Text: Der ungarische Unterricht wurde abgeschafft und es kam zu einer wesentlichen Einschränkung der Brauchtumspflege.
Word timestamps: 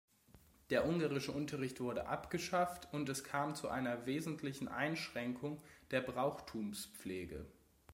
Der 0.71 0.87
ungarische 0.87 1.31
Unterricht 1.31 1.79
wurde 1.79 2.07
abgeschafft 2.07 2.87
und 2.91 3.07
es 3.07 3.23
kam 3.23 3.53
zu 3.53 3.69
einer 3.69 4.07
wesentlichen 4.07 4.67
Einschränkung 4.67 5.61
der 5.91 6.01
Brauchtumspflege. 6.01 7.45